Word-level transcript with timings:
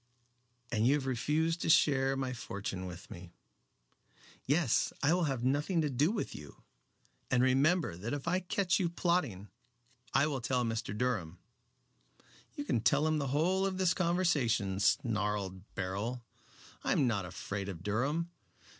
"And 0.71 0.87
you 0.87 0.95
have 0.95 1.05
refused 1.05 1.61
to 1.61 1.69
share 1.69 2.17
my 2.17 2.33
fortune 2.33 2.87
with 2.87 3.11
me." 3.11 3.35
"Yes. 4.47 4.91
I 5.03 5.13
will 5.13 5.25
have 5.25 5.43
nothing 5.43 5.79
to 5.81 5.91
do 5.91 6.09
with 6.11 6.33
you. 6.33 6.63
And 7.29 7.43
remember 7.43 7.95
that 7.95 8.11
if 8.11 8.27
I 8.27 8.39
catch 8.39 8.79
you 8.79 8.89
plotting 8.89 9.49
I 10.11 10.25
will 10.25 10.41
tell 10.41 10.63
Mr. 10.63 10.97
Durham." 10.97 11.37
"You 12.55 12.63
can 12.63 12.81
tell 12.81 13.05
him 13.05 13.19
the 13.19 13.27
whole 13.27 13.63
of 13.63 13.77
this 13.77 13.93
conversation," 13.93 14.79
snarled 14.79 15.71
Beryl. 15.75 16.25
"I 16.83 16.93
am 16.93 17.05
not 17.05 17.25
afraid 17.27 17.69
of 17.69 17.83
Durham. 17.83 18.31